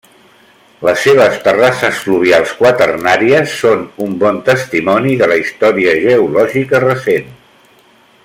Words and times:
Les 0.87 1.03
seves 1.07 1.35
terrasses 1.47 1.99
fluvials 2.05 2.53
quaternàries 2.61 3.53
són 3.65 3.85
un 4.07 4.17
bon 4.25 4.41
testimoni 4.49 5.13
de 5.21 5.29
la 5.33 5.39
història 5.43 5.95
geològica 6.07 6.83
recent. 6.87 7.31